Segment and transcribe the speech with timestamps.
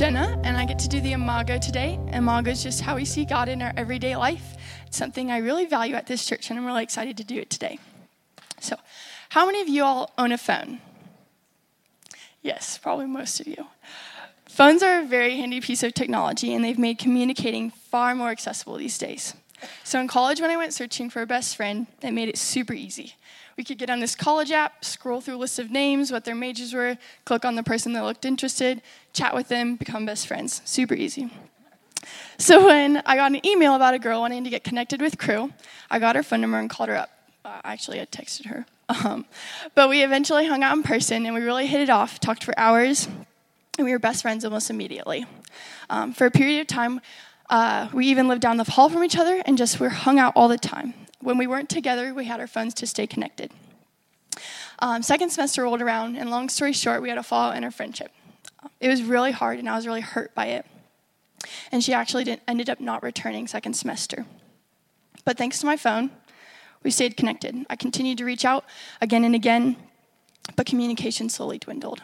[0.00, 2.00] Jenna, and I get to do the Imago today.
[2.10, 4.56] Imago is just how we see God in our everyday life.
[4.86, 7.50] It's something I really value at this church, and I'm really excited to do it
[7.50, 7.78] today.
[8.60, 8.76] So,
[9.28, 10.80] how many of you all own a phone?
[12.40, 13.66] Yes, probably most of you.
[14.48, 18.78] Phones are a very handy piece of technology, and they've made communicating far more accessible
[18.78, 19.34] these days.
[19.84, 22.72] So, in college, when I went searching for a best friend, that made it super
[22.72, 23.14] easy.
[23.56, 26.34] We could get on this college app, scroll through a list of names, what their
[26.34, 28.80] majors were, click on the person that looked interested,
[29.12, 30.62] chat with them, become best friends.
[30.64, 31.30] Super easy.
[32.38, 35.52] So when I got an email about a girl wanting to get connected with Cru,
[35.90, 37.10] I got her phone number and called her up.
[37.44, 38.66] Uh, actually, I texted her.
[39.04, 39.24] Um,
[39.76, 42.52] but we eventually hung out in person and we really hit it off, talked for
[42.58, 43.06] hours,
[43.78, 45.26] and we were best friends almost immediately.
[45.88, 47.00] Um, for a period of time,
[47.50, 50.32] uh, we even lived down the hall from each other and just were hung out
[50.36, 50.94] all the time.
[51.20, 53.52] When we weren't together, we had our phones to stay connected.
[54.78, 57.70] Um, second semester rolled around, and long story short, we had a fallout in our
[57.70, 58.12] friendship.
[58.80, 60.64] It was really hard, and I was really hurt by it.
[61.72, 64.24] And she actually ended up not returning second semester.
[65.24, 66.10] But thanks to my phone,
[66.82, 67.66] we stayed connected.
[67.68, 68.64] I continued to reach out
[69.00, 69.76] again and again,
[70.56, 72.02] but communication slowly dwindled.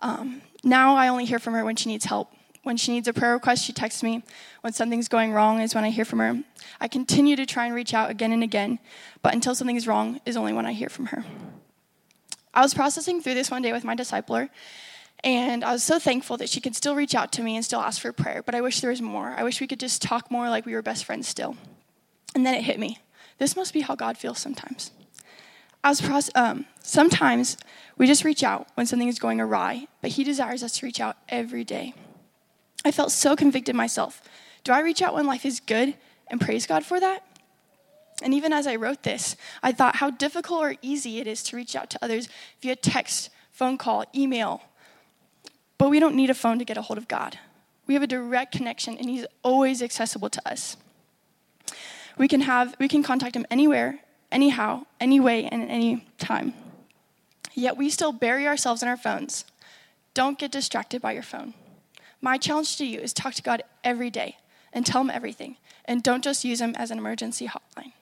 [0.00, 2.32] Um, now I only hear from her when she needs help.
[2.62, 4.22] When she needs a prayer request, she texts me.
[4.60, 6.42] When something's going wrong is when I hear from her.
[6.80, 8.78] I continue to try and reach out again and again,
[9.22, 11.24] but until something's wrong is only when I hear from her.
[12.52, 14.48] I was processing through this one day with my discipler,
[15.24, 17.80] and I was so thankful that she could still reach out to me and still
[17.80, 19.34] ask for prayer, but I wish there was more.
[19.36, 21.56] I wish we could just talk more like we were best friends still.
[22.34, 22.98] And then it hit me.
[23.38, 24.90] This must be how God feels sometimes.
[25.82, 27.56] I was proce- um, sometimes
[27.96, 31.00] we just reach out when something is going awry, but He desires us to reach
[31.00, 31.94] out every day.
[32.84, 34.22] I felt so convicted myself.
[34.64, 35.94] Do I reach out when life is good
[36.28, 37.24] and praise God for that?
[38.22, 41.56] And even as I wrote this, I thought how difficult or easy it is to
[41.56, 42.28] reach out to others
[42.60, 44.62] via text, phone call, email.
[45.78, 47.38] But we don't need a phone to get a hold of God.
[47.86, 50.76] We have a direct connection, and He's always accessible to us.
[52.18, 54.00] We can have we can contact Him anywhere,
[54.32, 56.54] anyhow, any way, and at any time.
[57.54, 59.44] Yet we still bury ourselves in our phones.
[60.14, 61.54] Don't get distracted by your phone.
[62.20, 64.38] My challenge to you is talk to God every day
[64.72, 67.92] and tell Him everything, and don't just use Him as an emergency hotline.